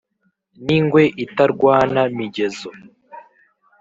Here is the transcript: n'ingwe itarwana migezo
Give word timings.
n'ingwe 0.65 1.03
itarwana 1.23 2.01
migezo 2.17 2.69